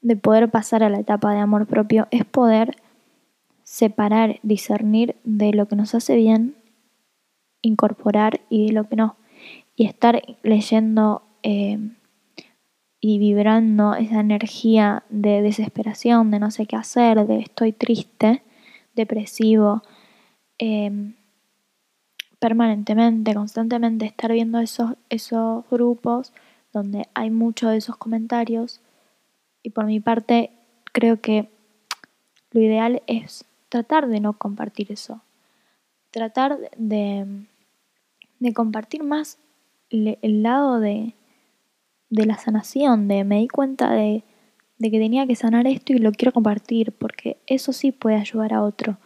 de 0.00 0.16
poder 0.16 0.50
pasar 0.50 0.82
a 0.82 0.88
la 0.88 0.98
etapa 0.98 1.32
de 1.32 1.38
amor 1.38 1.68
propio 1.68 2.08
es 2.10 2.24
poder 2.24 2.74
separar, 3.62 4.40
discernir 4.42 5.14
de 5.22 5.52
lo 5.52 5.68
que 5.68 5.76
nos 5.76 5.94
hace 5.94 6.16
bien, 6.16 6.56
incorporar 7.60 8.40
y 8.48 8.66
de 8.66 8.72
lo 8.72 8.88
que 8.88 8.96
no. 8.96 9.14
Y 9.76 9.86
estar 9.86 10.20
leyendo 10.42 11.22
eh, 11.44 11.78
y 13.04 13.18
vibrando 13.18 13.96
esa 13.96 14.20
energía 14.20 15.02
de 15.10 15.42
desesperación, 15.42 16.30
de 16.30 16.38
no 16.38 16.52
sé 16.52 16.66
qué 16.66 16.76
hacer, 16.76 17.26
de 17.26 17.40
estoy 17.40 17.72
triste, 17.72 18.44
depresivo, 18.94 19.82
em, 20.58 21.16
permanentemente, 22.38 23.34
constantemente 23.34 24.06
estar 24.06 24.30
viendo 24.30 24.60
esos, 24.60 24.92
esos 25.10 25.68
grupos 25.68 26.32
donde 26.72 27.08
hay 27.12 27.30
muchos 27.30 27.72
de 27.72 27.78
esos 27.78 27.96
comentarios. 27.96 28.80
Y 29.64 29.70
por 29.70 29.86
mi 29.86 29.98
parte, 29.98 30.52
creo 30.92 31.20
que 31.20 31.48
lo 32.52 32.60
ideal 32.60 33.02
es 33.08 33.44
tratar 33.68 34.06
de 34.06 34.20
no 34.20 34.34
compartir 34.34 34.92
eso. 34.92 35.22
Tratar 36.12 36.56
de, 36.76 37.46
de 38.38 38.54
compartir 38.54 39.02
más 39.02 39.38
el, 39.90 40.42
lado 40.44 40.78
de, 40.78 41.16
de, 42.12 42.26
la 42.26 42.38
sanación, 42.38 43.08
de 43.08 43.24
me 43.24 43.38
di 43.38 43.48
cuenta 43.48 43.90
de, 43.90 44.24
de, 44.78 44.90
que 44.90 44.98
tenía 44.98 45.26
que 45.26 45.36
sanar 45.36 45.66
esto 45.66 45.92
y 45.92 45.98
lo 45.98 46.12
quiero 46.12 46.32
compartir, 46.32 46.92
porque 46.92 47.38
eso 47.46 47.72
sí 47.72 47.92
puede 47.92 48.16
ayudar 48.16 48.54
a 48.54 48.62
otro 48.62 48.98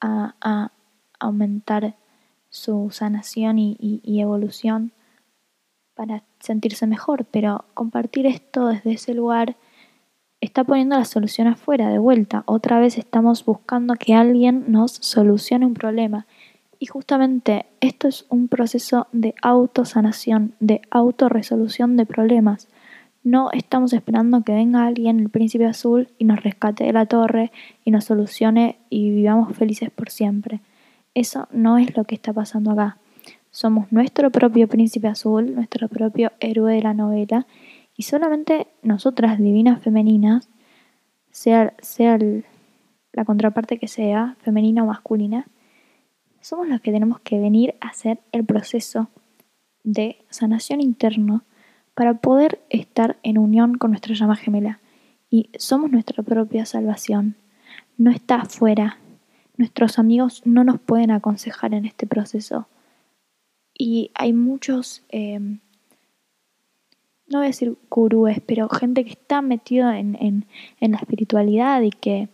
a, 0.00 0.34
a 0.40 0.72
aumentar 1.18 1.96
su 2.48 2.90
sanación 2.90 3.58
y, 3.58 3.76
y 3.80 4.20
evolución 4.20 4.92
para 5.94 6.24
sentirse 6.40 6.86
mejor, 6.86 7.24
pero 7.24 7.64
compartir 7.74 8.26
esto 8.26 8.66
desde 8.66 8.92
ese 8.92 9.14
lugar 9.14 9.56
está 10.40 10.64
poniendo 10.64 10.96
la 10.96 11.04
solución 11.04 11.48
afuera, 11.48 11.88
de 11.88 11.98
vuelta. 11.98 12.42
Otra 12.46 12.78
vez 12.78 12.98
estamos 12.98 13.44
buscando 13.44 13.94
que 13.94 14.14
alguien 14.14 14.64
nos 14.68 14.92
solucione 14.92 15.66
un 15.66 15.74
problema. 15.74 16.26
Y 16.78 16.86
justamente 16.86 17.66
esto 17.80 18.08
es 18.08 18.26
un 18.28 18.48
proceso 18.48 19.06
de 19.12 19.34
autosanación, 19.42 20.54
de 20.60 20.82
autorresolución 20.90 21.96
de 21.96 22.06
problemas. 22.06 22.68
No 23.22 23.50
estamos 23.52 23.92
esperando 23.92 24.42
que 24.42 24.52
venga 24.52 24.86
alguien, 24.86 25.20
el 25.20 25.30
príncipe 25.30 25.66
azul, 25.66 26.08
y 26.18 26.24
nos 26.24 26.42
rescate 26.42 26.84
de 26.84 26.92
la 26.92 27.06
torre 27.06 27.52
y 27.84 27.90
nos 27.90 28.04
solucione 28.04 28.76
y 28.90 29.10
vivamos 29.10 29.56
felices 29.56 29.90
por 29.90 30.10
siempre. 30.10 30.60
Eso 31.14 31.48
no 31.52 31.78
es 31.78 31.96
lo 31.96 32.04
que 32.04 32.16
está 32.16 32.32
pasando 32.32 32.72
acá. 32.72 32.98
Somos 33.50 33.92
nuestro 33.92 34.30
propio 34.30 34.68
príncipe 34.68 35.08
azul, 35.08 35.54
nuestro 35.54 35.88
propio 35.88 36.32
héroe 36.40 36.74
de 36.74 36.82
la 36.82 36.92
novela, 36.92 37.46
y 37.96 38.02
solamente 38.02 38.66
nosotras, 38.82 39.38
divinas 39.38 39.80
femeninas, 39.80 40.48
sea, 41.30 41.74
sea 41.80 42.18
la 43.12 43.24
contraparte 43.24 43.78
que 43.78 43.88
sea, 43.88 44.36
femenina 44.40 44.82
o 44.82 44.86
masculina, 44.86 45.46
somos 46.44 46.68
los 46.68 46.82
que 46.82 46.92
tenemos 46.92 47.20
que 47.20 47.38
venir 47.38 47.74
a 47.80 47.88
hacer 47.88 48.20
el 48.30 48.44
proceso 48.44 49.08
de 49.82 50.18
sanación 50.28 50.82
interno 50.82 51.42
para 51.94 52.18
poder 52.18 52.60
estar 52.68 53.16
en 53.22 53.38
unión 53.38 53.78
con 53.78 53.92
nuestra 53.92 54.14
llama 54.14 54.36
gemela. 54.36 54.78
Y 55.30 55.48
somos 55.56 55.90
nuestra 55.90 56.22
propia 56.22 56.66
salvación. 56.66 57.36
No 57.96 58.10
está 58.10 58.42
afuera. 58.42 58.98
Nuestros 59.56 59.98
amigos 59.98 60.42
no 60.44 60.64
nos 60.64 60.78
pueden 60.78 61.12
aconsejar 61.12 61.72
en 61.72 61.86
este 61.86 62.06
proceso. 62.06 62.68
Y 63.72 64.10
hay 64.14 64.34
muchos 64.34 65.02
eh, 65.08 65.38
no 67.26 67.38
voy 67.38 67.44
a 67.44 67.48
decir 67.48 67.74
gurúes, 67.88 68.42
pero 68.44 68.68
gente 68.68 69.02
que 69.02 69.12
está 69.12 69.40
metida 69.40 69.98
en, 69.98 70.14
en, 70.20 70.44
en, 70.78 70.92
la 70.92 70.98
espiritualidad 70.98 71.80
y 71.80 71.90
que, 71.90 72.28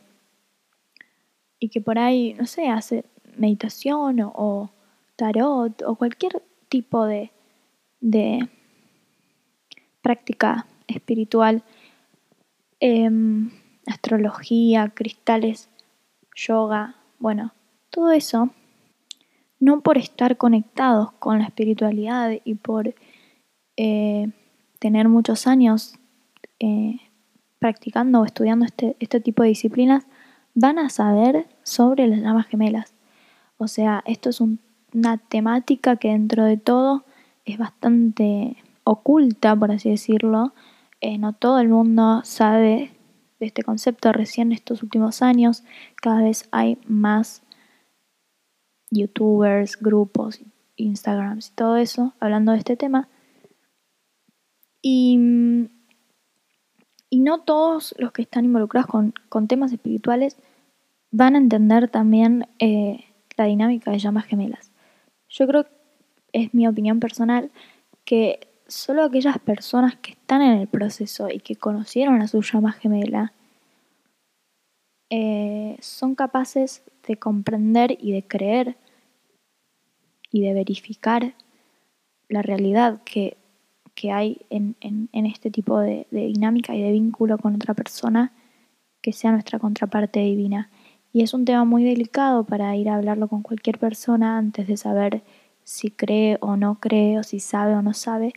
y 1.61 1.69
que 1.69 1.81
por 1.81 2.01
ahí, 2.01 2.35
no 2.35 2.47
sé, 2.47 2.69
hace 2.69 3.05
meditación 3.41 4.21
o, 4.21 4.71
tarot 5.17 5.83
o 5.83 5.95
cualquier 5.97 6.43
tipo 6.69 7.05
de, 7.07 7.33
de 8.01 8.49
práctica 10.03 10.67
espiritual, 10.87 11.63
em, 12.79 13.51
astrología, 13.87 14.89
cristales, 14.95 15.69
yoga, 16.35 16.95
bueno, 17.19 17.53
todo 17.91 18.13
eso, 18.13 18.51
no 19.59 19.81
por 19.81 19.99
estar 19.99 20.37
conectados 20.37 21.13
con 21.13 21.41
la 21.41 21.47
espiritualidad 21.47 22.31
y 22.45 22.55
por... 22.55 22.95
Eh, 23.77 24.29
tener 24.81 25.09
muchos 25.09 25.47
años 25.47 25.95
eh, 26.59 26.99
practicando 27.61 28.21
o 28.21 28.25
estudiando 28.25 28.65
este, 28.65 28.97
este 28.99 29.21
tipo 29.21 29.45
de 29.45 29.51
disciplinas, 29.51 30.07
van 30.55 30.79
a 30.81 30.89
saber 30.89 31.47
sobre 31.63 32.09
las 32.09 32.21
llamas 32.21 32.47
gemelas. 32.49 32.95
O 33.61 33.69
sea, 33.69 34.03
esto 34.07 34.31
es 34.31 34.41
una 34.41 35.19
temática 35.19 35.97
que 35.97 36.09
dentro 36.09 36.47
de 36.47 36.57
todo 36.57 37.05
es 37.45 37.59
bastante 37.59 38.57
oculta, 38.85 39.55
por 39.55 39.71
así 39.71 39.91
decirlo. 39.91 40.55
Eh, 41.03 41.19
no 41.19 41.35
todo 41.35 41.59
el 41.59 41.69
mundo 41.69 42.23
sabe 42.25 42.91
de 43.39 43.47
este 43.47 43.63
concepto. 43.63 44.13
Recién 44.13 44.53
estos 44.53 44.83
últimos 44.83 45.21
años 45.21 45.63
cada 46.01 46.23
vez 46.23 46.49
hay 46.53 46.79
más 46.87 47.43
youtubers, 48.91 49.79
grupos, 49.79 50.41
instagrams 50.77 51.51
y 51.51 51.53
todo 51.53 51.77
eso 51.77 52.15
hablando 52.19 52.53
de 52.53 52.59
este 52.59 52.77
tema. 52.77 53.09
Y, 54.81 55.19
no 57.13 57.41
todos 57.43 57.95
los 57.99 58.13
que 58.13 58.23
están 58.23 58.47
involucrados 58.47 58.89
con, 59.29 59.49
temas 59.49 59.71
espirituales 59.71 60.39
van 61.11 61.35
a 61.35 61.39
entender 61.39 61.91
también 61.91 62.49
eh, 62.59 63.05
dinámica 63.45 63.91
de 63.91 63.99
llamas 63.99 64.27
gemelas. 64.27 64.71
Yo 65.29 65.47
creo, 65.47 65.67
es 66.33 66.53
mi 66.55 66.67
opinión 66.67 67.01
personal, 67.01 67.51
que 68.05 68.49
solo 68.67 69.05
aquellas 69.05 69.39
personas 69.39 69.97
que 69.97 70.13
están 70.13 70.43
en 70.43 70.59
el 70.59 70.69
proceso 70.69 71.29
y 71.31 71.41
que 71.41 71.57
conocieron 71.57 72.23
a 72.23 72.29
su 72.29 72.41
llama 72.43 72.73
gemela 72.73 73.33
eh, 75.11 75.77
son 75.81 76.15
capaces 76.15 76.83
de 77.07 77.17
comprender 77.17 77.99
y 78.01 78.13
de 78.13 78.23
creer 78.23 78.77
y 80.31 80.43
de 80.43 80.55
verificar 80.55 81.35
la 82.29 82.43
realidad 82.43 83.03
que, 83.05 83.37
hay 84.11 84.41
en, 84.49 84.77
este 85.13 85.51
tipo 85.51 85.79
de, 85.79 86.07
dinámica 86.11 86.75
y 86.75 86.81
de 86.81 86.93
vínculo 86.93 87.37
con 87.37 87.55
otra 87.55 87.75
persona 87.75 88.33
que 89.03 89.13
sea 89.13 89.33
nuestra 89.33 89.59
contraparte 89.59 90.21
divina. 90.21 90.71
Y 91.13 91.23
es 91.23 91.35
un 91.35 91.45
tema 91.45 91.65
muy 91.65 91.85
delicado 91.85 92.45
para 92.45 92.75
ir 92.77 92.89
a 92.89 92.97
hablarlo 92.97 93.29
con 93.29 93.43
cualquier 93.43 93.79
persona 93.79 94.39
antes 94.39 94.67
de 94.67 94.77
saber 94.77 95.23
si 95.65 95.91
cree 95.91 96.39
o 96.41 96.57
no 96.57 96.77
cree 96.81 97.19
o 97.19 97.23
si 97.23 97.41
sabe 97.41 97.75
o 97.75 97.83
no 97.83 97.95
sabe, 97.95 98.33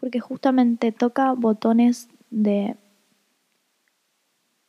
porque 0.00 0.20
justamente 0.20 0.92
toca 0.92 1.32
botones 1.32 2.08
de... 2.30 2.76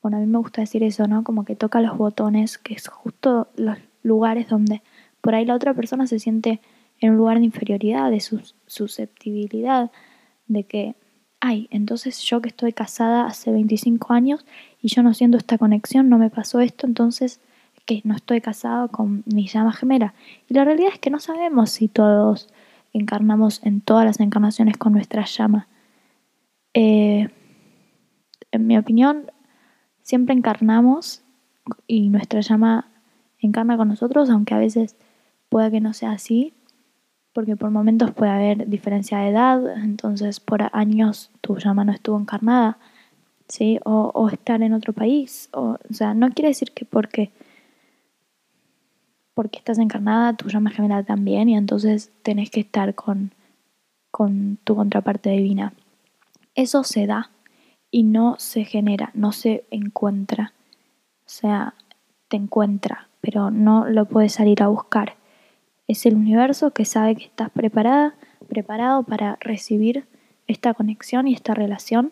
Bueno, 0.02 0.18
a 0.18 0.20
mí 0.20 0.26
me 0.26 0.38
gusta 0.38 0.62
decir 0.62 0.84
eso, 0.84 1.08
¿no? 1.08 1.24
Como 1.24 1.44
que 1.44 1.56
toca 1.56 1.82
los 1.82 1.98
botones, 1.98 2.58
que 2.58 2.74
es 2.74 2.88
justo 2.88 3.48
los 3.56 3.78
lugares 4.04 4.48
donde 4.48 4.82
por 5.22 5.36
ahí 5.36 5.46
la 5.46 5.56
otra 5.56 5.74
persona 5.74 6.08
se 6.08 6.20
siente 6.20 6.62
en 7.00 7.12
un 7.12 7.18
lugar 7.18 7.40
de 7.40 7.46
inferioridad, 7.46 8.10
de 8.10 8.22
susceptibilidad, 8.66 9.92
de 10.48 10.64
que, 10.64 10.96
ay, 11.40 11.68
entonces 11.72 12.22
yo 12.22 12.42
que 12.42 12.50
estoy 12.50 12.74
casada 12.74 13.26
hace 13.26 13.52
25 13.52 14.14
años 14.14 14.46
y 14.82 14.90
yo 14.90 15.04
no 15.04 15.14
siento 15.14 15.38
esta 15.38 15.58
conexión, 15.58 16.10
no 16.10 16.18
me 16.18 16.30
pasó 16.30 16.60
esto, 16.60 16.88
entonces 16.88 17.40
que 17.86 18.02
no 18.04 18.16
estoy 18.16 18.42
casado 18.42 18.90
con 18.90 19.24
mi 19.26 19.48
llama 19.48 19.72
gemela. 19.72 20.14
Y 20.50 20.54
la 20.54 20.66
realidad 20.66 20.92
es 20.94 21.00
que 21.00 21.10
no 21.10 21.20
sabemos 21.20 21.72
si 21.72 21.88
todos 21.88 22.50
encarnamos 22.94 23.62
en 23.64 23.82
todas 23.82 24.06
las 24.06 24.20
encarnaciones 24.20 24.78
con 24.78 24.94
nuestra 24.94 25.26
llama. 25.26 25.68
Eh, 26.74 27.30
en 28.52 28.68
mi 28.68 28.78
opinión, 28.78 29.32
siempre 30.02 30.36
encarnamos 30.36 31.24
y 31.88 32.10
nuestra 32.10 32.42
llama 32.42 32.90
encarna 33.40 33.78
con 33.78 33.88
nosotros, 33.88 34.30
aunque 34.30 34.54
a 34.54 34.60
veces 34.60 34.98
pueda 35.50 35.72
que 35.72 35.80
no 35.80 35.94
sea 35.94 36.12
así, 36.12 36.54
porque 37.38 37.56
por 37.56 37.70
momentos 37.70 38.10
puede 38.14 38.32
haber 38.32 38.68
diferencia 38.68 39.20
de 39.20 39.30
edad, 39.30 39.78
entonces 39.84 40.40
por 40.40 40.72
años 40.74 41.30
tu 41.42 41.58
llama 41.58 41.84
no 41.84 41.92
estuvo 41.92 42.20
encarnada, 42.20 42.80
¿sí? 43.48 43.80
O, 43.86 44.28
estar 44.34 44.64
en 44.64 44.74
otro 44.74 44.92
país, 44.92 45.48
o, 45.54 45.78
o 45.88 45.94
sea, 45.94 46.16
no 46.16 46.32
quiere 46.32 46.48
decir 46.48 46.72
que 46.72 46.84
porque 46.84 47.30
porque 49.36 49.60
estás 49.60 49.78
encarnada, 49.78 50.34
tu 50.34 50.50
llama 50.50 50.72
gemela 50.72 51.04
también, 51.04 51.48
y 51.48 51.56
entonces 51.56 52.12
tenés 52.24 52.50
que 52.50 52.62
estar 52.62 52.96
con, 52.96 53.34
con 54.10 54.58
tu 54.64 54.76
contraparte 54.76 55.30
divina. 55.30 55.74
Eso 56.56 56.84
se 56.84 57.06
da 57.06 57.30
y 57.92 58.02
no 58.02 58.38
se 58.40 58.66
genera, 58.66 59.12
no 59.14 59.32
se 59.32 59.64
encuentra. 59.70 60.54
O 61.20 61.30
sea, 61.30 61.76
te 62.30 62.38
encuentra, 62.38 63.10
pero 63.22 63.52
no 63.52 63.88
lo 63.88 64.06
puedes 64.06 64.34
salir 64.34 64.64
a 64.64 64.70
buscar. 64.70 65.18
Es 65.88 66.06
el 66.06 66.16
universo 66.16 66.72
que 66.72 66.86
sabe 66.86 67.16
que 67.16 67.26
estás 67.26 67.50
preparada, 67.50 68.16
preparado 68.48 69.04
para 69.04 69.38
recibir 69.40 70.06
esta 70.48 70.74
conexión 70.74 71.28
y 71.28 71.34
esta 71.34 71.54
relación 71.54 72.12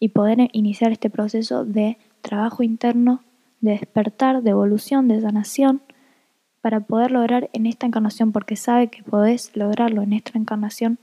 y 0.00 0.08
poder 0.08 0.48
iniciar 0.52 0.92
este 0.92 1.10
proceso 1.10 1.64
de 1.64 1.98
trabajo 2.22 2.62
interno, 2.62 3.22
de 3.60 3.72
despertar, 3.72 4.42
de 4.42 4.50
evolución, 4.50 5.08
de 5.08 5.20
sanación 5.20 5.82
para 6.62 6.80
poder 6.80 7.10
lograr 7.10 7.50
en 7.52 7.66
esta 7.66 7.86
encarnación, 7.86 8.32
porque 8.32 8.56
sabe 8.56 8.88
que 8.88 9.02
podés 9.02 9.56
lograrlo 9.56 10.02
en 10.02 10.12
esta 10.12 10.38
encarnación, 10.38 10.98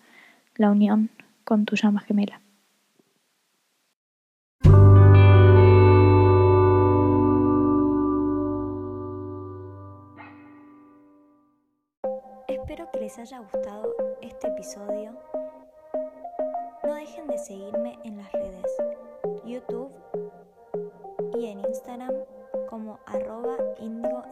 la 0.55 0.71
unión 0.71 1.09
con 1.43 1.65
tu 1.65 1.75
llama 1.75 1.99
gemela. 1.99 2.41
Haya 13.19 13.39
gustado 13.39 13.95
este 14.21 14.47
episodio. 14.47 15.11
No 16.83 16.93
dejen 16.93 17.27
de 17.27 17.37
seguirme 17.37 17.99
en 18.05 18.17
las 18.17 18.31
redes 18.31 18.77
YouTube 19.43 19.91
y 21.37 21.47
en 21.47 21.59
Instagram 21.59 22.13
como 22.69 22.99
arroba 23.05 23.57
indigo 23.79 24.23